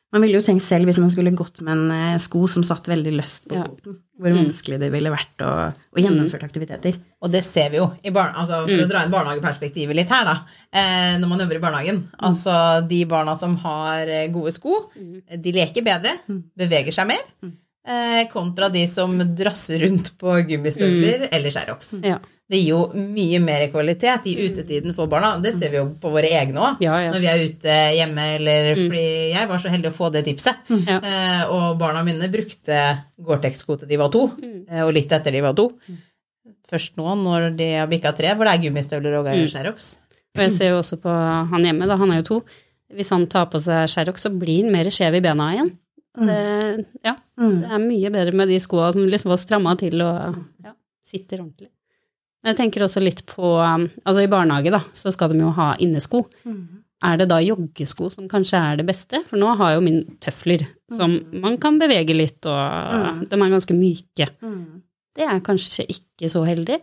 Man 0.10 0.24
ville 0.25 0.39
jo 0.39 0.41
tenkt 0.41 0.65
selv 0.65 0.89
hvis 0.89 0.98
man 0.98 1.12
skulle 1.13 1.29
gått 1.38 1.60
med 1.62 1.75
en 1.77 1.91
eh, 1.93 2.17
sko 2.19 2.48
som 2.50 2.63
satt 2.65 2.88
veldig 2.89 3.12
løst 3.13 3.46
på 3.48 3.55
Ja. 3.60 3.67
foten, 3.69 4.00
hvor 4.19 4.34
vanskelig 4.36 4.79
det 4.81 4.89
ville 4.91 5.12
vært 5.13 5.43
å, 5.46 5.51
å 5.72 6.01
gjennomføre 6.01 6.43
aktiviteter. 6.50 6.98
Og 7.24 7.31
det 7.31 7.43
ser 7.46 7.69
vi 7.72 7.77
jo, 7.79 7.86
i 8.03 8.12
barn, 8.12 8.34
altså 8.36 8.63
for 8.65 8.84
å 8.84 8.89
dra 8.89 9.05
inn 9.05 9.13
barnehageperspektivet 9.13 9.96
litt 9.96 10.10
her, 10.12 10.25
da. 10.27 10.34
Eh, 10.74 11.13
når 11.22 11.29
man 11.31 11.46
jobber 11.46 11.62
i 11.62 11.63
barnehagen. 11.63 12.01
Altså 12.25 12.58
de 12.89 13.03
barna 13.08 13.38
som 13.39 13.55
har 13.63 14.12
gode 14.34 14.51
sko, 14.58 14.81
de 15.29 15.55
leker 15.55 15.86
bedre, 15.88 16.17
beveger 16.58 16.91
seg 17.00 17.08
mer. 17.13 17.24
Eh, 17.88 18.28
kontra 18.32 18.68
de 18.70 18.82
som 18.88 19.14
drasser 19.36 19.80
rundt 19.86 20.12
på 20.20 20.34
gummistøvler 20.50 21.30
eller 21.32 21.54
Sherrox. 21.54 21.94
Ja. 22.04 22.18
Det 22.50 22.58
gir 22.58 22.74
jo 22.74 22.80
mye 22.98 23.40
mer 23.42 23.64
kvalitet 23.72 24.26
i 24.28 24.34
utetiden 24.50 24.94
for 24.98 25.08
barna. 25.10 25.36
Det 25.42 25.54
ser 25.56 25.72
vi 25.72 25.78
jo 25.78 25.86
på 26.02 26.12
våre 26.12 26.28
egne 26.34 26.60
òg. 26.60 26.84
Ja, 26.84 26.98
ja. 27.06 27.14
Når 27.14 27.24
vi 27.24 27.30
er 27.32 27.44
ute 27.46 27.78
hjemme, 27.96 28.26
eller 28.36 28.70
fordi 28.76 29.04
jeg 29.32 29.50
var 29.52 29.64
så 29.64 29.72
heldig 29.72 29.92
å 29.92 29.96
få 29.96 30.12
det 30.14 30.26
tipset. 30.28 30.60
Ja. 30.90 31.00
Eh, 31.00 31.44
og 31.54 31.80
barna 31.80 32.04
mine 32.06 32.30
brukte 32.34 32.80
Gore-Tex-sko 33.22 33.80
til 33.80 33.92
de 33.92 34.00
var 34.02 34.12
to, 34.14 34.26
eh, 34.44 34.84
og 34.84 34.94
litt 34.98 35.14
etter 35.16 35.34
de 35.38 35.44
var 35.46 35.56
to. 35.58 35.70
Først 36.70 36.98
nå, 37.00 37.06
når 37.24 37.52
de 37.58 37.70
har 37.78 37.90
bikka 37.90 38.12
tre, 38.18 38.34
hvor 38.36 38.50
det 38.50 38.58
er 38.58 38.64
gummistøvler 38.68 39.20
og 39.22 39.30
Sherrox. 39.50 39.96
Og 40.36 40.44
jeg 40.46 40.58
ser 40.58 40.74
jo 40.74 40.82
også 40.82 41.00
på 41.02 41.14
han 41.54 41.66
hjemme, 41.66 41.88
da, 41.90 41.98
han 41.98 42.12
er 42.14 42.22
jo 42.22 42.28
to. 42.34 42.42
Hvis 42.94 43.14
han 43.14 43.26
tar 43.30 43.48
på 43.54 43.62
seg 43.62 43.88
Sherrox, 43.90 44.26
så 44.26 44.34
blir 44.34 44.66
han 44.66 44.74
mer 44.74 44.90
skjev 44.94 45.18
i 45.18 45.24
bena 45.26 45.54
igjen. 45.56 45.72
Og 46.18 46.25
Det, 46.25 46.86
ja, 47.06 47.13
det 47.38 47.70
er 47.70 47.82
mye 47.84 48.10
bedre 48.12 48.34
med 48.36 48.50
de 48.50 48.58
skoa 48.60 48.89
som 48.96 49.06
liksom 49.06 49.30
var 49.30 49.38
stramma 49.38 49.75
til 49.78 50.01
og 50.01 50.39
ja, 50.66 50.74
sitter 51.06 51.44
ordentlig. 51.44 51.70
Men 52.42 52.54
jeg 52.54 52.58
tenker 52.62 52.86
også 52.86 53.01
litt 53.04 53.25
på 53.28 53.44
um, 53.60 53.86
Altså 54.08 54.24
i 54.24 54.30
barnehage, 54.32 54.72
da, 54.72 54.80
så 54.96 55.12
skal 55.12 55.30
de 55.34 55.42
jo 55.44 55.50
ha 55.58 55.74
innesko. 55.84 56.24
Er 57.04 57.18
det 57.22 57.30
da 57.32 57.38
joggesko 57.44 58.10
som 58.12 58.28
kanskje 58.32 58.60
er 58.60 58.80
det 58.82 58.86
beste? 58.89 59.22
For 59.30 59.39
nå 59.39 59.54
har 59.60 59.75
jo 59.78 59.84
min 59.86 60.01
tøfler, 60.20 60.66
som 60.92 61.13
man 61.32 61.58
kan 61.62 61.78
bevege 61.80 62.16
litt, 62.16 62.44
og 62.50 63.22
de 63.30 63.36
er 63.38 63.54
ganske 63.54 63.75
myke. 63.78 64.28
Det 65.16 65.24
er 65.28 65.39
kanskje 65.46 65.86
ikke 65.88 66.28
så 66.32 66.42
heldig. 66.48 66.80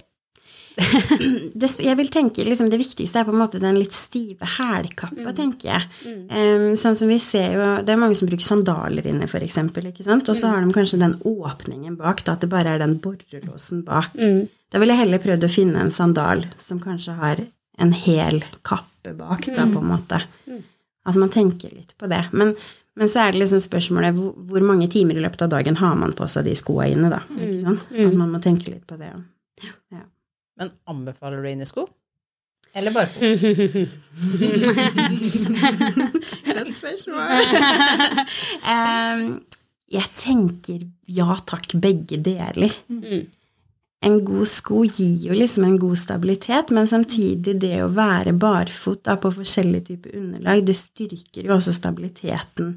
det, 1.60 1.70
jeg 1.80 1.96
vil 1.96 2.10
tenke 2.12 2.44
liksom, 2.44 2.68
Det 2.68 2.76
viktigste 2.76 3.22
er 3.22 3.24
på 3.24 3.32
en 3.32 3.40
måte 3.40 3.56
den 3.62 3.78
litt 3.80 3.94
stive 3.96 4.44
hælkappa, 4.58 5.32
tenker 5.36 5.70
jeg. 5.70 5.86
Em, 6.28 6.66
sånn 6.76 6.94
som 6.98 7.08
vi 7.08 7.16
ser 7.22 7.54
jo, 7.56 7.68
Det 7.86 7.94
er 7.94 8.00
mange 8.02 8.18
som 8.18 8.28
bruker 8.28 8.44
sandaler 8.44 9.06
inne, 9.08 9.24
for 9.30 9.40
eksempel, 9.40 9.88
ikke 9.88 10.04
sant? 10.04 10.28
Og 10.28 10.36
så 10.36 10.50
har 10.52 10.60
de 10.60 10.74
kanskje 10.76 11.00
den 11.00 11.16
åpningen 11.24 11.96
bak, 11.96 12.20
da, 12.26 12.34
at 12.36 12.44
det 12.44 12.50
bare 12.52 12.74
er 12.76 12.82
den 12.84 12.98
borrelåsen 13.00 13.84
bak. 13.88 14.12
Da 14.72 14.78
ville 14.82 14.92
jeg 14.92 15.06
heller 15.06 15.22
prøvd 15.22 15.44
å 15.48 15.52
finne 15.52 15.80
en 15.80 15.92
sandal 15.94 16.44
som 16.60 16.80
kanskje 16.82 17.14
har 17.22 17.40
en 17.78 17.92
hel 17.92 18.42
kappe 18.66 19.12
bak, 19.16 19.46
da, 19.56 19.64
på 19.72 19.80
en 19.80 19.90
måte. 19.94 20.20
At 21.06 21.14
man 21.16 21.30
tenker 21.30 21.70
litt 21.70 21.94
på 21.96 22.08
det. 22.10 22.24
Men, 22.32 22.52
men 22.96 23.08
så 23.08 23.20
er 23.26 23.32
det 23.32 23.40
liksom 23.44 23.60
spørsmålet 23.62 24.12
hvor, 24.16 24.32
hvor 24.48 24.60
mange 24.66 24.88
timer 24.92 25.16
i 25.16 25.22
løpet 25.24 25.42
av 25.46 25.52
dagen 25.56 25.76
har 25.80 25.94
man 25.96 26.12
på 26.18 26.26
seg 26.28 26.44
de 26.48 26.54
skoa 26.58 26.88
inne, 26.92 27.08
da? 27.12 27.20
Ikke 27.38 27.62
sant? 27.64 27.88
At 28.10 28.16
man 28.18 28.32
må 28.34 28.40
tenke 28.44 28.68
litt 28.74 28.84
på 28.90 28.98
det. 29.00 29.12
Ja. 29.94 30.02
Men 30.56 30.70
anbefaler 30.88 31.42
du 31.42 31.48
innesko? 31.50 31.86
Eller 32.76 32.92
bare 32.92 33.06
fot? 33.08 33.22
Godt 36.56 36.74
spørsmål. 36.76 37.20
um, 38.72 39.24
jeg 39.96 40.10
tenker 40.18 40.84
ja 41.16 41.36
takk, 41.46 41.76
begge 41.80 42.18
deler. 42.24 42.72
En 44.06 44.18
god 44.26 44.46
sko 44.50 44.82
gir 44.84 45.28
jo 45.30 45.36
liksom 45.36 45.64
en 45.64 45.78
god 45.80 45.96
stabilitet, 45.98 46.70
men 46.76 46.88
samtidig 46.90 47.54
det 47.62 47.78
å 47.84 47.88
være 47.96 48.34
barfot 48.36 49.00
da, 49.08 49.16
på 49.20 49.30
forskjellige 49.38 49.86
typer 49.92 50.18
underlag, 50.20 50.60
det 50.68 50.76
styrker 50.76 51.46
jo 51.48 51.54
også 51.56 51.72
stabiliteten 51.74 52.74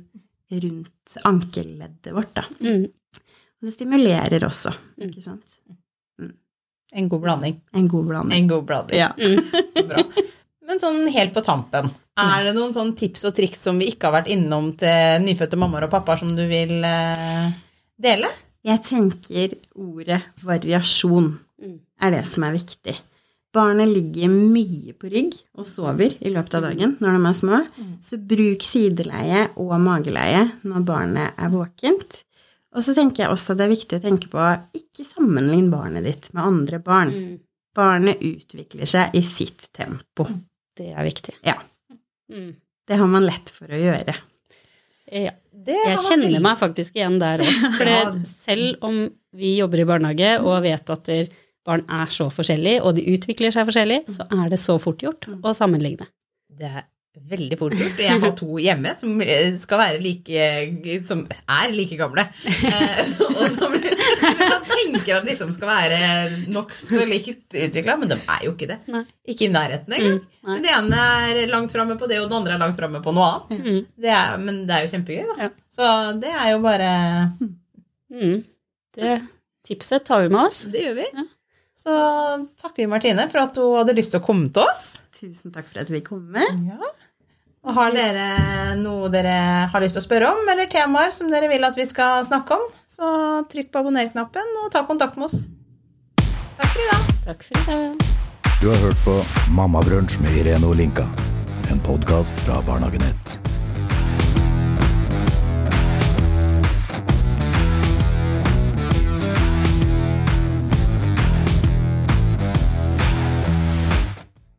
rundt 0.50 1.18
ankelleddet 1.28 2.14
vårt. 2.16 2.32
Da. 2.40 2.46
Og 3.60 3.68
det 3.68 3.74
stimulerer 3.76 4.48
også, 4.48 4.72
ikke 5.06 5.22
sant. 5.28 5.60
En 6.92 7.10
god 7.10 7.22
blanding. 7.22 7.58
En 7.78 7.88
god 7.88 8.08
blanding. 8.10 8.38
En 8.38 8.48
god 8.50 8.66
blanding. 8.70 8.98
Ja. 8.98 9.12
Så 9.76 9.86
bra. 9.90 10.04
Men 10.70 10.82
sånn 10.82 11.04
helt 11.14 11.34
på 11.34 11.42
tampen, 11.46 11.90
er 12.20 12.44
det 12.46 12.54
noen 12.58 12.74
sånn 12.76 12.92
tips 13.00 13.24
og 13.30 13.36
triks 13.38 13.62
som 13.64 13.80
vi 13.80 13.88
ikke 13.94 14.10
har 14.10 14.20
vært 14.20 14.32
innom 14.34 14.74
til 14.80 15.24
nyfødte 15.24 15.58
mammaer 15.60 15.88
og 15.88 15.94
pappaer 15.94 16.22
som 16.22 16.34
du 16.36 16.44
vil 16.50 16.84
eh, 16.86 17.52
dele? 18.02 18.30
Jeg 18.68 18.84
tenker 18.86 19.56
ordet 19.80 20.20
variasjon 20.44 21.32
er 22.00 22.14
det 22.16 22.26
som 22.28 22.44
er 22.48 22.58
viktig. 22.58 22.96
Barnet 23.56 23.90
ligger 23.90 24.30
mye 24.30 24.94
på 25.00 25.10
rygg 25.10 25.34
og 25.58 25.66
sover 25.68 26.14
i 26.22 26.30
løpet 26.30 26.60
av 26.60 26.68
dagen 26.68 26.98
når 27.02 27.16
de 27.16 27.30
er 27.32 27.38
små. 27.40 27.62
Så 28.06 28.20
bruk 28.22 28.66
sideleie 28.66 29.48
og 29.58 29.74
mageleie 29.82 30.44
når 30.68 30.86
barnet 30.86 31.40
er 31.40 31.50
våkent. 31.56 32.20
Og 32.76 32.84
så 32.86 32.94
tenker 32.94 33.24
jeg 33.24 33.34
også 33.34 33.56
det 33.58 33.66
er 33.66 33.72
viktig 33.74 33.98
å 33.98 34.04
tenke 34.04 34.30
på 34.30 34.44
ikke 34.78 35.06
sammenlign 35.08 35.72
barnet 35.74 36.06
ditt 36.06 36.28
med 36.36 36.44
andre 36.46 36.80
barn. 36.86 37.14
Barnet 37.76 38.22
utvikler 38.22 38.86
seg 38.90 39.16
i 39.18 39.22
sitt 39.26 39.70
tempo. 39.74 40.28
Det 40.78 40.92
er 40.94 41.04
viktig. 41.08 41.34
Ja. 41.46 41.56
Det 42.30 42.98
har 42.98 43.08
man 43.10 43.26
lett 43.26 43.50
for 43.54 43.66
å 43.74 43.80
gjøre. 43.80 44.16
Ja. 45.12 45.32
Det 45.60 45.76
Jeg 45.76 45.98
kjenner 45.98 46.30
veldig- 46.30 46.42
meg 46.46 46.58
faktisk 46.62 46.96
igjen 46.96 47.18
der 47.20 47.42
òg. 47.44 47.56
For 47.78 47.86
Ja. 47.90 48.12
selv 48.24 48.78
om 48.86 49.10
vi 49.34 49.58
jobber 49.58 49.80
i 49.82 49.86
barnehage 49.90 50.40
og 50.44 50.62
vet 50.64 50.90
at 50.90 51.10
barn 51.66 51.84
er 51.90 52.06
så 52.08 52.30
forskjellige, 52.32 52.82
og 52.86 52.96
de 52.96 53.04
utvikler 53.18 53.52
seg 53.52 53.66
forskjellig, 53.68 54.06
så 54.08 54.26
er 54.32 54.50
det 54.50 54.60
så 54.60 54.80
fort 54.80 55.00
gjort 55.02 55.26
å 55.42 55.54
sammenligne. 55.54 56.08
Det 56.50 56.70
er 56.70 56.84
veldig 57.30 57.58
fort 57.60 57.76
gjort. 57.78 58.00
Jeg 58.02 58.22
har 58.24 58.32
to 58.40 58.58
hjemme 58.62 58.94
som 59.00 59.22
eh, 59.22 59.54
skal 59.62 59.82
være 59.82 60.00
like 60.04 61.04
Som 61.08 61.24
er 61.28 61.74
like 61.76 61.98
gamle. 62.00 62.26
Eh, 62.46 63.12
og 63.28 63.46
som 63.54 63.74
man 63.74 64.66
tenker 64.70 65.18
at 65.20 65.28
liksom 65.28 65.52
skal 65.56 65.72
være 65.72 66.02
nokså 66.54 67.06
likt 67.10 67.56
utvikla, 67.56 67.98
men 68.02 68.12
de 68.12 68.18
er 68.20 68.46
jo 68.48 68.54
ikke 68.56 68.70
det. 68.72 68.80
Nei. 68.94 69.04
Ikke 69.30 69.48
i 69.48 69.52
nærheten 69.54 69.96
engang. 69.98 70.22
Mm, 70.46 70.62
det 70.64 70.74
ene 70.76 71.02
er 71.30 71.42
langt 71.52 71.74
framme 71.76 71.98
på 72.00 72.08
det, 72.10 72.22
og 72.24 72.30
det 72.32 72.38
andre 72.40 72.56
er 72.56 72.64
langt 72.64 72.78
framme 72.80 73.02
på 73.06 73.14
noe 73.16 73.32
annet. 73.34 73.60
Mm. 73.66 73.82
Det 74.06 74.14
er, 74.16 74.38
men 74.46 74.62
det 74.70 74.78
er 74.78 74.86
jo 74.86 74.94
kjempegøy, 74.94 75.26
da. 75.34 75.48
Ja. 75.48 75.52
Så 75.80 75.90
det 76.24 76.32
er 76.36 76.54
jo 76.56 76.62
bare 76.66 76.94
Mm. 78.10 78.40
Det 78.96 79.20
tipset 79.68 80.02
tar 80.08 80.24
vi 80.24 80.30
med 80.34 80.48
oss. 80.48 80.64
Det 80.74 80.82
gjør 80.82 80.96
vi. 80.98 81.04
Ja. 81.14 81.24
Så 81.80 81.94
takker 82.60 82.84
vi 82.84 82.90
Martine 82.92 83.24
for 83.32 83.46
at 83.46 83.56
hun 83.60 83.78
hadde 83.80 83.96
lyst 83.96 84.12
til 84.12 84.20
å 84.20 84.26
komme 84.26 84.50
til 84.52 84.66
oss. 84.66 85.00
Tusen 85.16 85.54
takk 85.56 85.70
for 85.70 85.80
at 85.80 85.92
vi 85.94 86.02
kom 86.04 86.26
med. 86.34 86.66
Ja. 86.68 86.92
Og 87.68 87.76
har 87.76 87.96
dere 87.96 88.76
noe 88.80 89.08
dere 89.12 89.36
har 89.72 89.84
lyst 89.84 89.96
til 89.96 90.04
å 90.04 90.08
spørre 90.08 90.32
om, 90.32 90.44
eller 90.52 90.68
temaer 90.72 91.16
som 91.16 91.32
dere 91.32 91.48
vil 91.52 91.64
at 91.68 91.80
vi 91.80 91.88
skal 91.88 92.24
snakke 92.28 92.56
om, 92.56 92.66
så 92.88 93.10
trykk 93.52 93.72
på 93.72 93.84
abonner-knappen 93.84 94.56
og 94.64 94.72
ta 94.76 94.84
kontakt 94.88 95.20
med 95.20 95.30
oss. 95.30 95.46
Takk 96.60 96.72
for 96.72 96.84
i 96.84 96.90
dag. 96.92 97.12
Takk 97.28 97.46
for 97.48 97.60
i 97.60 97.68
dag. 97.68 98.08
Du 98.60 98.66
har 98.68 98.82
hørt 98.84 99.06
på 99.06 99.20
Mammabrunsj 99.56 100.20
med 100.24 100.36
Irene 100.42 100.68
Olinka. 100.68 101.08
En 101.72 101.80
podkast 101.88 102.44
fra 102.44 102.60
Barnehagenett. 102.68 103.40